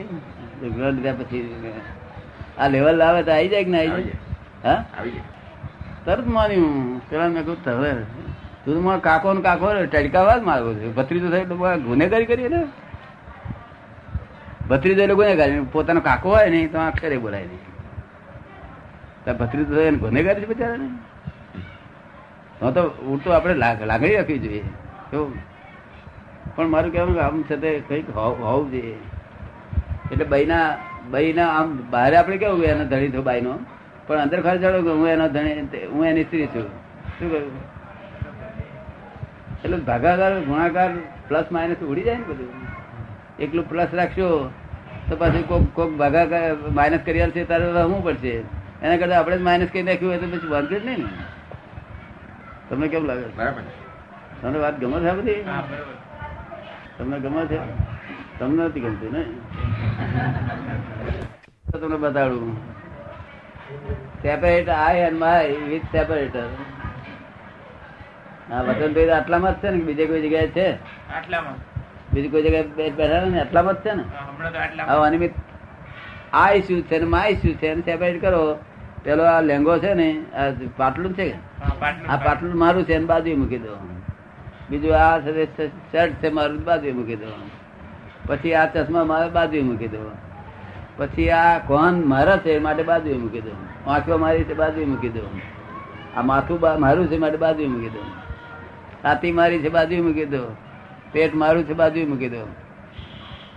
જ્ઞાન 0.61 0.93
લીધા 0.97 1.15
પછી 1.19 1.41
આ 2.59 2.67
લેવલ 2.75 2.95
લાવે 3.01 3.19
તો 3.27 3.31
આવી 3.35 3.51
જાય 3.53 3.63
કે 3.67 3.71
ના 3.75 3.83
આવી 3.83 4.05
જાય? 4.07 4.17
હા? 4.65 4.79
આવી 4.97 5.13
જાય. 5.15 5.29
તરત 6.05 6.27
માન્યું 6.37 6.73
પેલા 7.09 7.29
મેં 7.35 7.43
કહ્યું 7.45 7.63
તરત 7.63 8.05
તું 8.65 8.73
તો 8.75 8.81
મારો 8.87 9.01
કાકો 9.07 9.33
ને 9.37 9.41
કાકો 9.47 9.65
ટડકાવા 9.93 10.37
જ 10.39 10.43
માર્ગો 10.49 10.73
છે. 10.79 10.87
ભત્રીજો 10.97 11.27
થાય 11.33 11.77
ગુનેગારી 11.87 12.29
કરીએ 12.31 12.49
ને 12.55 12.61
ભત્રીજો 14.69 15.01
એટલે 15.03 15.15
ગુનેગારી. 15.21 15.65
પોતાનો 15.75 16.01
કાકો 16.09 16.27
હોય 16.35 16.49
ને 16.55 16.59
તો 16.73 16.77
અક્ષરે 16.89 17.17
બોલાય 17.25 17.45
નહીં. 17.51 17.66
ભત્રીજો 19.33 19.75
તો 19.75 19.81
એને 19.81 19.97
ગુનેગારી 19.97 20.41
છે 20.41 20.45
બિચારા 20.45 20.75
ને 20.75 20.89
તો 22.59 22.71
તો 22.71 22.81
ઉલટું 22.83 23.35
આપણે 23.35 23.53
લાગ- 23.53 23.85
લાગણી 23.85 24.15
રાખવી 24.15 24.39
જોઈએ. 24.39 24.63
કેવું 25.11 25.33
પણ 26.55 26.67
મારું 26.67 26.91
કહેવાનું 26.91 27.21
આમ 27.21 27.41
છતાં 27.41 27.59
કંઈક 27.59 28.09
હોવ- 28.09 28.71
જોઈએ. 28.71 28.95
એટલે 30.11 30.25
બહીના 30.25 30.77
બહીના 31.09 31.47
આમ 31.47 31.79
બહાર 31.89 32.15
આપણે 32.15 32.37
કેવું 32.37 32.63
એનો 32.63 32.85
ધણી 32.85 33.07
થયો 33.07 33.21
બાઈનો. 33.21 33.59
પણ 34.07 34.17
અંદર 34.17 34.41
ખર્ચ 34.41 34.59
જાણો 34.59 34.81
કે 34.81 34.89
હું 34.89 35.07
એનો 35.07 35.27
ધણી 35.27 35.61
હું 35.91 36.05
એની 36.05 36.23
સ્ત્રી 36.23 36.47
છું. 36.47 36.67
શું 37.19 37.31
કહ્યું? 37.31 37.77
એટલે 39.63 39.77
ભાગાકાર, 39.77 40.39
ગુણાકાર 40.39 40.89
પ્લસ 41.27 41.45
માઇનસ 41.51 41.77
ઉડી 41.77 42.01
જાય 42.01 42.15
ને 42.15 42.23
બધું. 42.23 42.47
એકલું 43.39 43.69
પ્લસ 43.69 43.87
રાખશો 43.93 44.51
તો 45.09 45.15
પછી 45.15 45.43
કોક 45.43 45.61
કોક 45.73 45.91
ભાગાકાર 45.91 46.55
માઇનસ 46.55 46.99
કરી 47.05 47.21
આવશે 47.21 47.43
તારે 47.43 47.71
રમવું 47.71 48.03
પડશે. 48.03 48.41
એના 48.83 48.97
કરતા 48.97 49.19
આપણે 49.19 49.37
માઇનસ 49.37 49.69
કરી 49.73 49.83
નાખ્યું 49.83 50.11
હોય 50.11 50.19
તો 50.19 50.37
પછી 50.37 50.47
વાંધો 50.47 50.79
જ 50.79 50.85
નહીં 50.85 50.97
ને. 50.97 51.09
તમને 52.69 52.87
કેમ 52.87 53.05
લાગે? 53.05 53.27
બરાબર. 53.37 53.61
તમને 54.41 54.59
વાત 54.59 54.79
ગમે 54.79 54.99
છે 54.99 55.11
બધી? 55.11 55.43
તમને 56.97 57.19
ગમે 57.19 57.45
છે? 57.45 57.59
તમને 58.39 58.65
નથી 58.65 58.79
ગમતી 58.79 59.09
ને? 59.09 59.25
તમને 61.79 61.97
બતાડું. 61.97 62.77
Separate 64.21 64.69
I 64.69 64.97
and 64.97 65.19
my 65.19 65.47
with 65.47 65.83
separator 65.91 66.47
હા 68.51 68.61
વચન 68.61 68.93
તો 68.93 69.13
આટલામાં 69.13 69.53
જ 69.53 69.63
છે 69.63 69.69
ને 69.69 69.83
બીજે 69.83 70.05
કોઈ 70.05 70.21
જગ્યાએ 70.21 70.47
છે? 70.47 70.73
આટલામાં. 70.73 71.53
બીજી 72.13 72.29
કોઈ 72.29 72.43
જગ્યાએ 72.43 72.89
બેઠા 72.89 73.25
ને 73.25 73.41
આટલામાં 73.41 73.73
જ 73.73 73.77
છે 73.77 73.93
ને? 73.93 74.03
હા, 74.87 75.01
અનિમિત. 75.01 75.31
આઈ 76.33 76.61
શું 76.61 76.81
છે 76.87 76.99
ને 76.99 77.05
માય 77.05 77.33
શું 77.33 77.53
છે 77.59 77.75
સેપરેટ 77.85 78.21
કરો. 78.21 78.57
પેલો 79.03 79.23
આ 79.23 79.41
લેંગો 79.41 79.77
છે 79.79 79.93
ને 79.93 80.07
આ 80.35 80.51
પાટલું 80.77 81.13
છે 81.15 81.33
આ 82.07 82.17
પાટલું 82.17 82.57
મારું 82.57 82.83
છે 82.83 82.93
એને 82.93 83.05
બાજુ 83.05 83.37
મૂકી 83.37 83.57
દો. 83.57 83.77
બીજું 84.69 84.95
આ 84.95 85.19
શર્ટ 85.19 86.13
છે 86.21 86.29
મારું 86.29 86.63
બાજુ 86.63 86.93
મૂકી 86.93 87.15
દો. 87.15 87.27
પછી 88.27 88.53
આ 88.53 88.65
ચશ્મા 88.65 89.03
મારે 89.03 89.29
બાજુ 89.29 89.63
મૂકી 89.63 89.87
દો. 89.87 90.11
પછી 90.97 91.29
આ 91.29 91.59
કોન 91.59 92.03
મારા 92.05 92.37
છે 92.37 92.59
માટે 92.59 92.83
બાજુ 92.83 93.19
મૂકી 93.19 93.41
દો. 93.41 93.51
આંખો 93.87 94.17
મારી 94.17 94.43
છે 94.43 94.53
બાજુ 94.53 94.85
મૂકી 94.85 95.09
દો. 95.09 95.23
આ 96.17 96.21
માથું 96.21 96.59
મારું 96.79 97.07
છે 97.07 97.17
માટે 97.17 97.37
બાજુ 97.37 97.69
મૂકી 97.69 97.89
દો. 97.89 98.01
છાતી 99.03 99.31
મારી 99.31 99.59
છે 99.59 99.69
બાજુ 99.69 100.03
મૂકી 100.03 100.25
દો. 100.25 100.55
પેટ 101.11 101.35
મારું 101.35 101.63
છે 101.63 101.73
બાજુ 101.73 102.07
મૂકી 102.07 102.29
દો. 102.29 102.47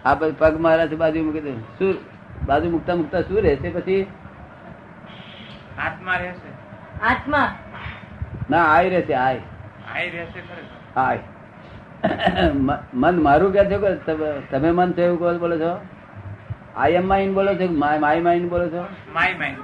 આ 0.04 0.14
પગ 0.14 0.60
મારા 0.60 0.86
છે 0.86 0.96
બાજુ 0.96 1.24
મૂકી 1.24 1.40
દો. 1.40 1.50
શું 1.78 1.94
બાજુ 2.50 2.70
મુકતા 2.70 2.94
મુકતા 2.94 3.20
શું 3.20 3.40
રહેશે 3.40 3.70
પછી? 3.70 4.06
આત્મા 5.78 6.16
રહેશે. 6.16 6.48
આત્મા? 7.04 7.54
ના 8.50 8.64
આય 8.64 8.88
રહેશે 8.88 9.14
આય 9.14 9.38
આય 9.94 10.10
રહેશે 10.10 10.40
આય 10.96 11.18
મન 12.94 13.22
મારું 13.22 13.52
કે 13.52 13.64
છે 13.64 13.78
કે 13.78 13.94
તમે- 14.50 14.70
મન 14.70 14.92
છે 14.92 15.02
એવું 15.02 15.38
બોલો 15.38 15.58
છો? 15.58 15.80
આઈ 16.76 16.92
એમ 16.92 17.08
માઇન્ડ 17.08 17.34
બોલો 17.34 17.54
છો 17.54 17.72
માય 17.72 17.98
માય 17.98 18.20
માઇન્ડ 18.20 18.50
બોલો 18.50 18.68
છો? 18.68 18.82
માય 19.14 19.34
માઇન્ડ 19.38 19.58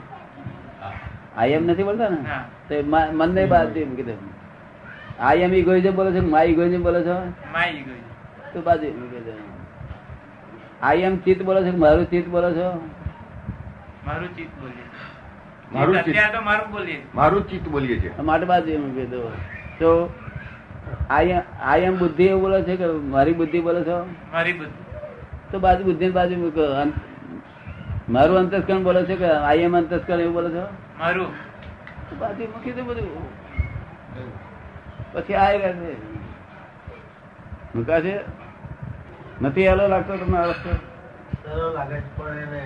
આઈ 1.36 1.50
એમ 1.50 1.66
નથી 1.66 1.82
બોલતા 1.82 2.08
ને? 2.08 2.22
તો 2.68 2.88
મન 2.90 3.34
ને 3.34 3.46
બાદ 3.46 3.76
એમ 3.76 3.94
કીધું. 3.94 4.18
આઈ 5.20 5.38
એમ 5.38 5.54
ઈ 5.54 5.58
ઇગોઇઝમ 5.58 5.96
બોલો 5.96 6.10
છો 6.12 6.26
માય 6.28 6.46
ઇગોઇઝમ 6.46 6.82
બોલો 6.82 7.02
છો? 7.02 7.14
માય 7.52 7.72
ગઈ 7.72 8.02
તો 8.52 8.60
બાજુ 8.60 8.90
દો 8.90 9.55
આઈ 10.82 11.00
એમ 11.00 11.16
ચિત્ત 11.16 11.42
બોલો 11.42 11.60
છો 11.64 11.76
મારું 11.76 12.04
ચિત્ત 12.10 12.28
બોલો 12.28 12.50
છો? 12.54 12.68
મારું 14.06 14.28
ચિત્ત 14.36 14.60
બોલીએ. 14.60 14.84
મારું 15.72 15.94
ચિત્ત. 16.04 16.42
મારું 16.44 16.70
બોલીએ. 16.72 17.02
મારું 17.14 17.48
ચિત્ત 17.50 17.68
બોલીએ 17.68 18.00
છીએ. 18.00 18.12
માટે 18.22 18.46
બાજુ 18.46 19.32
તો 19.78 19.90
આઈ 21.10 21.80
એમ 21.82 21.98
બુદ્ધિ 21.98 22.24
એવું 22.26 22.42
બોલો 22.42 22.60
છો 22.62 22.76
કે 22.76 22.86
મારી 22.86 23.32
બુદ્ધિ 23.32 23.60
બોલો 23.60 23.80
છો? 23.84 23.96
મારી 24.32 24.52
બુદ્ધિ. 24.52 24.82
તો 25.50 25.58
બાજુ 25.58 25.84
બુદ્ધિ 25.84 26.10
બાજુ 26.10 26.36
મારું 28.08 28.38
અંતસ્કરણ 28.38 28.82
બોલો 28.82 29.00
છો 29.04 29.16
કે 29.16 29.28
આઈ 29.30 29.58
એમ 29.58 29.76
અંતસ્કરણ 29.76 30.20
એવું 30.20 30.34
બોલો 30.34 30.50
છો? 30.50 30.64
મારું. 30.98 31.28
તો 32.10 32.16
બાજુ 32.16 32.42
મૂકી 32.54 32.72
દે 32.72 32.82
બધું. 32.82 33.10
પછી 35.12 35.34
આ 35.34 35.50
મૂકાશે 37.74 38.12
નથી 39.42 39.68
હેલો 39.68 39.88
લાગતો 39.88 40.16
તમને 40.16 40.38
આ 40.38 40.46
વસ્તુ 40.46 40.68
સરળ 41.44 41.74
લાગે 41.74 42.00
છે 42.00 42.16
પણ 42.16 42.38
એને 42.38 42.60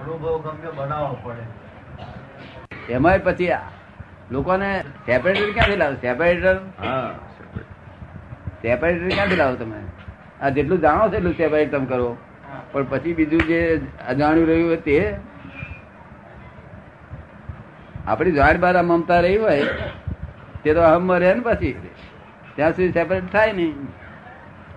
અનુભવ 0.00 0.42
ગમ્યો 0.42 0.72
બનાવવો 0.72 1.18
પડે. 1.22 1.44
એમાંય 2.92 3.18
પછી 3.18 3.52
લોકોને 4.30 4.80
સેપરેટર 4.80 5.52
ક્યાંથી 5.52 5.76
લાવો? 5.76 5.94
સેપરેટર 5.94 6.56
હા. 6.56 7.10
સેપરેટર 8.62 9.08
ક્યાંથી 9.08 9.36
લાવો 9.36 9.54
તમે? 9.54 9.76
આ 10.42 10.48
જેટલું 10.48 10.80
જાણો 10.80 11.08
છો 11.08 11.16
એટલું 11.16 11.32
સેપરેટ 11.32 11.72
તમે 11.72 11.86
કરો. 11.86 12.16
પણ 12.72 12.84
પછી 12.84 13.14
બીજું 13.14 13.40
જે 13.40 13.80
અજાણ્યું 14.08 14.46
રહ્યું 14.46 14.68
હોય 14.68 14.76
તે? 14.76 15.16
આપણી 18.06 18.32
જાણ 18.32 18.56
બાર 18.56 18.82
મમતા 18.82 19.20
રહી 19.20 19.36
હોય 19.36 19.64
તે 20.62 20.74
તો 20.74 20.80
અહમ 20.80 21.12
રહે 21.12 21.34
ને 21.34 21.40
પછી. 21.40 21.76
ત્યાં 22.56 22.72
સુધી 22.72 22.92
સેપરેટ 22.92 23.32
થાય 23.32 23.52
નહીં. 23.52 23.74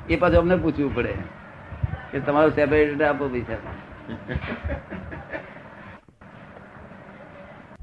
એ 0.09 0.15
પાછું 0.15 0.37
અમને 0.37 0.55
પૂછવું 0.55 0.95
પડે. 0.95 1.36
કે 2.11 2.19
તમારું 2.19 2.51
સેપરેટ 2.51 3.01
આપો 3.01 3.27
પૈસા. 3.27 3.55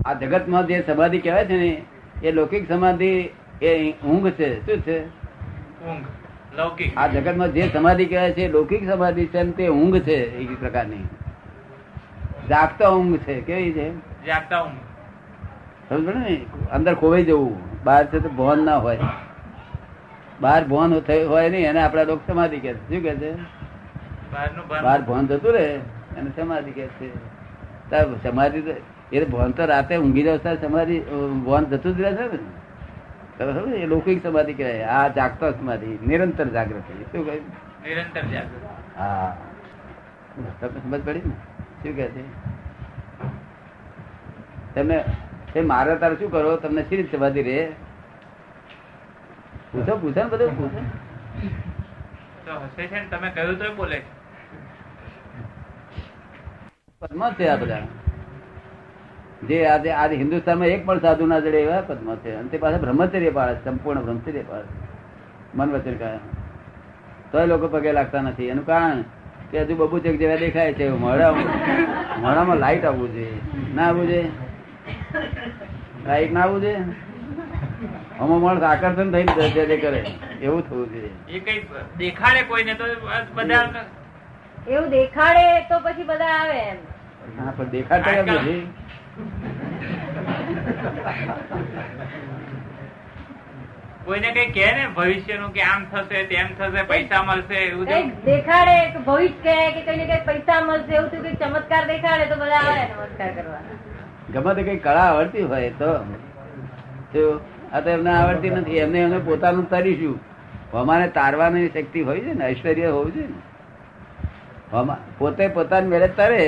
આ 0.06 0.12
જગતમાં 0.12 0.66
જે 0.66 0.82
સમાધિ 0.86 1.18
કહેવાય 1.18 1.44
છે 1.44 1.56
ને 1.56 1.82
એ 2.22 2.32
લૌકિક 2.32 2.68
સમાધિ 2.68 3.30
એ 3.62 3.92
ઊંઘ 3.92 4.30
છે. 4.30 4.66
શું 4.66 4.82
છે? 4.82 5.06
ઊંઘ. 5.06 6.04
લૌકિક. 6.56 6.98
આ 6.98 7.06
જગતમાં 7.06 7.52
જે 7.52 7.68
સમાધિ 7.68 8.04
કહેવાય 8.06 8.32
છે 8.32 8.48
લૌકિક 8.48 8.88
સમાધિ 8.88 9.26
છે 9.26 9.50
તે 9.50 9.68
ઊંઘ 9.68 9.98
છે 9.98 10.16
એક 10.16 10.60
પ્રકારની. 10.60 11.08
જાગતા 12.48 12.88
ઊંઘ 12.88 13.18
છે. 13.18 13.40
કેવી 13.40 13.72
છે? 13.72 13.94
જાગતા 14.26 14.62
ઊંઘ. 14.62 14.72
સમજ 15.88 16.16
ને? 16.16 16.46
અંદર 16.72 16.94
ખોવાઈ 16.94 17.24
જવું. 17.24 17.84
બહાર 17.84 18.06
છે 18.06 18.18
તો 18.18 18.28
ભોન 18.28 18.64
ના 18.64 18.76
હોય. 18.76 18.98
બહાર 20.40 20.64
ભવન 20.64 21.00
થયું 21.00 21.30
હોય 21.30 21.48
નહીં 21.48 21.66
એને 21.66 21.82
આપડા 21.82 22.02
લોક 22.02 22.20
સમાધિ 22.26 22.58
કે 22.58 22.72
શું 22.72 23.02
કે 23.02 23.16
છે? 23.16 23.53
બહાર 24.34 25.00
ભણ 25.02 25.26
જતું 25.26 25.52
રહે 25.52 25.66
એને 26.18 26.30
સમાધિ 26.36 26.70
કે 26.78 26.86
છે. 26.98 27.08
સમાધિ 28.22 28.60
એ 29.12 29.24
ભણ 29.24 29.50
તો 29.58 29.66
રાતે 29.72 29.94
ઊંઘી 29.96 30.22
જાવ 30.22 30.38
ત્યારે 30.44 30.58
સમાધિ 30.66 30.96
ભણ 31.46 31.64
જતું 31.72 31.96
જ 31.96 32.00
રહે 32.00 32.12
છે 32.14 32.26
ને? 33.64 33.76
એ 33.76 33.86
લૌકિક 33.86 34.22
સમાધિ 34.22 34.54
કહેવાય. 34.54 34.82
આ 34.96 35.08
જાગતા 35.18 35.50
સમાધિ 35.50 35.98
નિરંતર 36.06 36.48
જાગૃતિ 36.48 36.92
શું 37.12 37.22
કહ્યું 37.26 37.44
નિરંતર 37.86 38.24
જાગૃતિ. 38.34 38.66
હા. 38.98 39.36
તમને 40.34 40.80
સમજ 40.80 41.00
પડી 41.06 41.24
ને? 41.24 41.34
શું 41.82 41.96
કહે 41.96 42.06
છે? 42.16 42.24
તમને 44.74 44.98
એ 45.56 45.60
મારે 45.72 45.96
તારે 46.02 46.14
શું 46.16 46.30
કરો 46.30 46.56
તમને 46.56 46.82
શી 46.82 46.96
રીતે 46.96 47.16
સમાધિ 47.16 47.42
રે 47.42 47.56
પૂછો 49.72 49.94
પૂછો 50.02 50.20
ને 50.22 50.28
બધું 50.34 50.56
પૂછો. 50.58 50.80
તો 52.46 52.52
હસે 52.64 52.82
છે 52.86 52.98
ને 53.00 53.06
તમે 53.10 53.28
કહ્યું 53.30 53.58
તો 53.58 53.74
બોલે 53.74 53.98
છે. 53.98 54.23
પદ્મ 57.04 57.22
છે 57.34 57.48
આ 57.48 57.56
બધા. 57.56 57.86
જે 59.48 59.56
આજે 59.66 59.90
આજે 59.92 60.14
હિન્દુસ્તાનમાં 60.16 60.68
એક 60.68 60.82
પણ 60.86 61.00
સાધુ 61.00 61.26
ના 61.26 61.40
જડે 61.40 61.58
એવા 61.58 61.82
પદ્મ 61.88 62.08
છે 62.16 62.30
અને 62.34 62.48
તે 62.48 62.58
પાસે 62.58 62.76
બ્રહ્મચર્ય 62.78 63.30
પાળે 63.30 63.56
સંપૂર્ણ 63.64 64.02
બ્રહ્મચર્ય 64.02 64.42
પાળે 64.42 64.68
મન 65.54 65.68
વચન 65.70 65.96
કાય 65.96 66.20
તોય 67.32 67.46
લોકો 67.46 67.66
પગે 67.68 67.92
લાગતા 67.92 68.22
નથી. 68.22 68.48
એનું 68.48 68.66
કારણ 68.66 69.00
કે 69.50 69.56
હજુ 69.60 69.74
બબુચક 69.76 70.06
જેવા 70.20 70.36
દેખાય 70.36 70.72
છે. 70.72 70.86
મોડા 71.04 71.32
મોડામાં 72.18 72.58
લાઈટ 72.58 72.84
આવવું 72.84 73.10
જોઈએ. 73.14 73.38
ના 73.74 73.88
આવવું 73.88 74.06
જોઈએ? 74.06 74.30
લાઈટ 76.06 76.32
ના 76.32 76.42
આવવું 76.42 76.60
જોઈએ? 76.60 76.82
અમુક 78.20 78.40
માણસ 78.42 78.62
આકર્ષણ 78.62 79.12
થઈને 79.12 79.50
જય 79.50 79.66
જે 79.66 79.76
કરે. 79.78 80.00
એવું 80.40 80.62
થવું 80.68 80.88
જોઈએ. 80.92 81.12
એ 81.28 81.38
કઈ 81.40 81.60
દેખાડે 81.98 82.42
કોઈને 82.44 82.74
તો 82.74 82.84
બધા 83.34 83.84
એવું 84.68 84.88
દેખાડે 84.90 85.46
તો 85.70 85.76
પછી 85.84 86.04
બધા 86.04 86.34
આવે 86.40 86.58
એમ. 86.64 86.78
હા 87.24 87.52
પણ 87.56 87.70
દેખાતા 87.70 88.22
નથી. 88.22 88.60
કોઈને 94.04 94.30
કઈ 94.32 94.50
કે 94.52 94.66
ને 94.76 94.84
ભવિષ્યનું 94.96 95.52
કે 95.52 95.62
આમ 95.66 95.86
થશે 95.92 96.18
તેમ 96.26 96.48
થશે 96.58 96.82
પૈસા 96.90 97.22
મળશે 97.22 97.56
એવું 97.60 97.86
દેખાડે 98.26 98.76
કે 98.92 99.00
ભવિષ્ય 99.06 99.54
કે 99.76 99.80
કઈ 99.86 99.96
ને 99.96 100.06
કઈ 100.10 100.20
પૈસા 100.26 100.58
મળશે 100.66 100.92
એવું 100.98 101.08
કઈ 101.24 101.34
ચમત્કાર 101.42 101.82
દેખાડે 101.86 102.26
તો 102.26 102.36
બધા 102.42 102.60
આવે 102.64 102.82
નમસ્કાર 102.84 103.30
કરવા. 103.38 103.62
ગમે 104.34 104.54
તે 104.54 104.62
કઈ 104.62 104.78
કળા 104.78 105.08
આવડતી 105.08 105.46
હોય 105.54 105.70
તો. 105.80 105.90
તો 107.12 107.24
આ 107.72 107.80
તો 107.80 107.88
એમને 107.90 108.10
આવડતી 108.10 108.50
નથી 108.50 108.78
એમને 108.84 108.98
એમને 109.06 109.18
પોતાનું 109.30 109.66
તરીશું. 109.70 110.16
અમારે 110.74 111.08
તારવાની 111.16 111.66
શક્તિ 111.68 112.00
હોય 112.02 112.20
છે 112.20 112.32
ને 112.34 112.44
ઐશ્વર્ય 112.50 112.88
હોવું 112.90 113.12
છે 113.12 113.24
ને. 113.26 113.38
પોતે 115.18 115.44
પોતાની 115.48 115.88
મેળે 115.88 116.08
તરે 116.20 116.44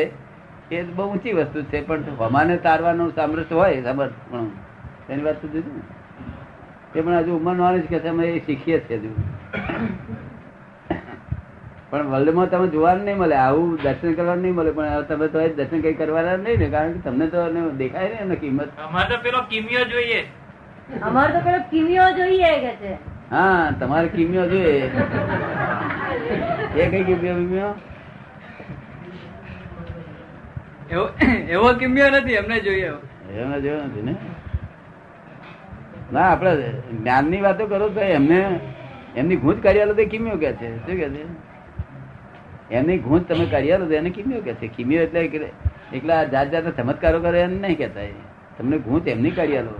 એ 0.70 0.82
બહુ 0.92 1.02
ઊંચી 1.04 1.35
વસ્તુ 1.35 1.64
છે 1.70 1.82
પણ 1.82 2.16
હમાને 2.20 2.56
તારવાનું 2.61 3.12
સામર્થ 3.14 3.52
હોય 3.52 3.82
સમર્થ 3.85 4.16
પણ 4.30 4.49
એની 5.11 5.25
વાત 5.25 5.40
તો 5.42 5.46
એ 6.94 7.02
પણ 7.02 7.18
હજુ 7.18 7.32
ઉંમર 7.37 7.54
નોલેજ 7.56 7.85
કે 7.87 8.00
અમે 8.08 8.25
એ 8.28 8.40
શીખીએ 8.40 8.78
છીએ 8.80 8.99
હજુ. 8.99 9.11
પણ 11.90 12.06
વર્લ્ડમાં 12.12 12.49
તમે 12.50 12.68
જોવાનું 12.68 13.04
નહીં 13.04 13.18
મળે 13.18 13.37
આવું 13.37 13.76
દર્શન 13.78 14.14
કરવાનું 14.14 14.42
નહીં 14.42 14.54
મળે 14.54 14.73
પણ 14.73 15.06
તમે 15.08 15.28
તો 15.28 15.38
દર્શન 15.56 15.80
કઈ 15.82 15.94
કરવાના 15.94 16.37
નહીં 16.38 16.58
ને 16.61 16.68
કારણ 16.70 16.92
કે 16.94 17.00
તમને 17.04 17.26
તો 17.28 17.44
દેખાય 17.78 18.08
ને 18.08 18.18
એમને 18.20 18.37
કિંમત. 18.37 18.70
અમારે 18.87 19.08
તો 19.08 19.18
પેલો 19.23 19.40
કિમિયો 19.50 19.85
જોઈએ. 19.87 20.20
અમારે 21.02 21.32
તો 21.32 21.40
પેલો 21.40 21.61
કિમિયો 21.70 22.11
જોઈએ 22.12 22.50
કે 22.64 22.73
છે. 22.80 22.92
હા 23.30 23.73
તમારે 23.80 24.08
કિમિયો 24.11 24.46
જોઈએ. 24.49 24.90
એ 26.76 26.88
કઈ 26.90 27.04
કિમિયો 27.04 27.37
કિમિયો 27.37 27.73
એવો 30.90 31.08
એવો 31.54 31.72
કિમ્યો 31.72 32.10
નથી, 32.10 32.32
એમને 32.32 32.60
જોઈએ. 32.60 32.90
એમને 33.40 33.60
જોયો 33.60 33.86
નથી 33.86 34.02
ને? 34.02 34.16
ના 36.12 36.20
આપડે 36.20 36.70
જ્ઞાનની 36.70 37.40
વાતો 37.40 37.66
કરો 37.66 37.88
તો 37.88 38.00
એમને 38.00 38.60
એમની 39.16 39.36
ગૂંચ 39.36 39.62
કાઢ્યા 39.62 39.86
તો 39.86 39.94
કિમ્યો 39.94 40.36
કે 40.36 40.52
છે. 40.52 40.76
શું 40.76 40.96
કે 40.96 41.08
છે? 41.08 41.24
એમની 42.70 42.98
ગૂંચ 42.98 43.28
તમે 43.28 43.46
તો 43.78 43.94
એને 43.94 44.10
કિમ્યો 44.10 44.40
કે 44.40 44.54
છે. 44.54 44.66
કિમ્યો 44.66 45.02
એટલે 45.02 45.50
એકલા 45.92 46.24
જાત 46.24 46.50
જાતના 46.50 46.70
ચમત્કારો 46.70 47.20
કરે 47.20 47.40
એમ 47.40 47.60
નહીં 47.60 47.76
કેતા 47.76 48.00
તમને 48.58 48.78
ગૂંચ 48.78 49.08
એમની 49.08 49.30
કાઢ્યા 49.30 49.60
લો 49.60 49.74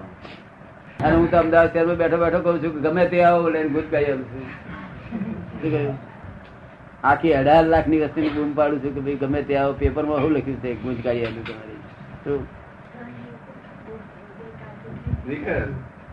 અને 1.05 1.17
હું 1.17 1.31
તો 1.31 1.39
અમદાવાદ 1.39 1.73
શહેરમાં 1.73 1.97
બેઠો 1.97 2.17
બેઠો 2.17 2.39
કહું 2.39 2.63
છું 2.63 2.83
ગમે 2.83 3.07
તે 3.07 3.25
આવો 3.25 3.49
લઈને 3.49 3.69
ગૂંચ 3.69 3.85
કાઢી 3.91 4.07
છું. 4.07 4.47
શું 5.63 5.71
કહ્યું? 5.71 6.16
આખી 7.05 7.35
અઢાર 7.35 7.65
લાખની 7.65 8.01
વસ્તી 8.01 8.29
બૂમ 8.29 8.55
પાડું 8.55 8.85
છું 8.85 8.95
કે 8.95 9.01
ભાઈ 9.01 9.15
ગમે 9.15 9.43
તે 9.43 9.57
આવો 9.57 9.73
પેપરમાં 9.73 10.19
શું 10.19 10.33
લખ્યું 10.33 10.57
છે 10.57 10.75
ગુંજ 10.75 11.05
કાઢી 11.05 11.25
આવ્યું 11.25 11.47
તમારી. 11.47 11.77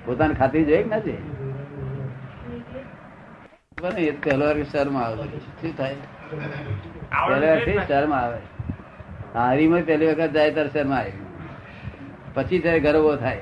પોતાની 0.05 0.33
ખાતરી 0.33 0.65
જોઈએ 0.65 0.83
ના 0.83 0.99
શર્મ 4.63 4.97
આવે. 4.97 5.23
શું 5.37 5.77
થાય? 5.77 5.95
પહેલી 7.11 7.47
વારથી 7.47 7.77
શર્મ 7.87 8.13
આવે. 8.13 8.37
હારીમાં 9.33 9.81
પહેલી 9.81 10.07
વખત 10.07 10.31
જાય 10.31 10.51
ત્યારે 10.51 10.69
શર્મ 10.69 10.93
આવે. 10.93 11.11
પછી 12.33 12.59
ત્યારે 12.59 12.79
ગર્વ 12.79 13.15
થાય. 13.15 13.41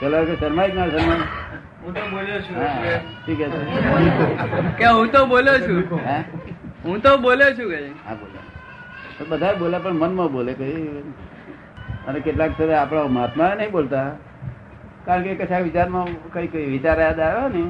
પેલા 0.00 0.20
વખત 0.20 0.40
શરમાય 0.40 0.70
જ 0.70 0.74
ના 0.74 0.86
શરમાય? 0.86 1.16
હું 1.82 1.94
તો 1.94 2.00
બોલ્યો 2.10 2.40
છું 2.40 2.56
છે? 3.26 4.78
કે 4.78 4.84
હું 4.84 5.12
તો 5.12 5.26
બોલ્યો 5.26 5.58
છું? 5.58 6.00
હે 6.84 6.98
તો 6.98 7.16
બોલ્યો 7.16 7.52
છું 7.58 7.68
કે. 7.70 7.80
હા 8.06 8.14
બોલ્યા 8.14 8.48
તો 9.18 9.24
બધા 9.24 9.54
બોલે, 9.54 9.78
પણ 9.78 9.92
મનમાં 9.92 10.32
બોલે 10.32 10.52
કઈ 10.52 11.02
અને 12.08 12.20
કેટલાક 12.20 12.50
સમય 12.58 12.74
આપણા 12.74 13.06
મહાત્મા 13.16 13.54
નહીં 13.54 13.70
બોલતા. 13.70 14.04
કારણ 15.06 15.22
કે 15.22 15.34
કશા 15.34 15.58
વિચારમાં 15.58 16.06
કઈ 16.32 16.46
કઈ 16.46 16.66
વિચાર 16.66 17.00
યાદ 17.00 17.20
આવ્યો 17.20 17.48
ને? 17.48 17.64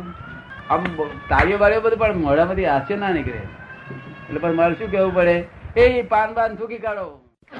આમ 0.70 0.84
તાળીઓ 1.28 1.58
બાળીઓ 1.58 1.80
બધું 1.80 1.98
પણ 1.98 2.22
મોઢામાંથી 2.26 2.64
હાસ્ય 2.64 2.96
ના 2.96 3.10
નીકળે. 3.10 3.40
એટલે 4.28 4.40
પણ 4.40 4.54
મારે 4.60 4.74
શું 4.74 4.90
કેવું 4.90 5.14
પડે? 5.14 5.36
એ 5.76 6.02
પાન 6.02 6.34
બાન 6.34 6.54
થૂકી 6.54 6.78
કાઢો. 6.78 7.08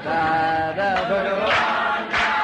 દાદા 0.05 0.95
ભગવાન 1.09 2.40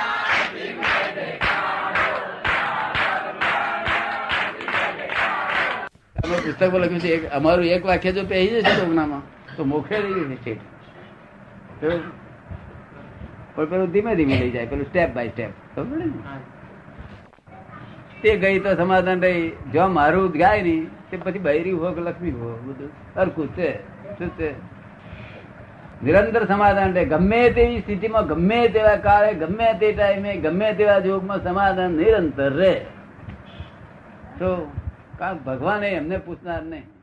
અમે 6.28 6.38
પુસ્તકમાં 6.38 6.82
લખ્યું 6.82 7.00
છે 7.00 7.30
અમારું 7.30 7.66
એક 7.66 7.86
વાક્ય 7.86 8.12
જો 8.12 8.24
પહેરી 8.24 8.48
જશે 8.48 8.74
ડોગનામાં 8.76 9.22
તો 9.58 9.64
મોખે 9.64 9.98
લઈ 10.00 10.36
જશે 10.36 10.54
પણ 13.56 13.66
પેલું 13.66 13.92
ધીમે 13.92 14.16
ધીમે 14.16 14.36
લઈ 14.40 14.52
જાય 14.52 14.66
પેલું 14.66 14.86
સ્ટેપ 14.86 15.14
બાય 15.14 15.30
સ્ટેપ 15.30 15.52
ખબર 15.76 15.98
ને? 15.98 16.12
તે 18.22 18.38
ગઈ 18.38 18.60
તો 18.60 18.76
સમાધાન 18.76 19.22
રહી 19.22 19.52
જો 19.74 19.88
મારું 19.88 20.32
ગાય 20.32 20.62
નહીં 20.62 20.90
તે 21.12 21.18
પછી 21.18 21.40
બૈરી 21.40 21.76
કે 21.96 22.02
લક્ષ્મી 22.02 22.32
હો 22.32 22.50
બધું. 22.66 22.90
સરખું 23.16 23.48
છે 23.56 23.70
શું 24.18 24.30
છે? 24.38 24.50
નિરંતર 26.04 26.44
સમાધાન 26.46 26.94
રહે. 26.94 27.06
ગમે 27.06 27.42
તેવી 27.50 27.80
સ્થિતિમાં 27.80 28.28
ગમે 28.28 28.60
તેવા 28.68 28.96
કાળે 28.96 29.34
ગમે 29.34 29.68
તે 29.80 29.92
ટાઈમે 29.92 30.36
ગમે 30.38 30.74
તેવા 30.74 31.00
જોગમાં 31.00 31.44
સમાધાન 31.44 31.92
નિરંતર 31.92 32.52
રહે. 32.54 32.74
તો 34.40 34.72
કારણ 35.18 35.44
ભગવાન 35.46 35.84
એમને 35.84 36.20
પૂછનાર 36.20 36.64
નહીં 36.64 36.97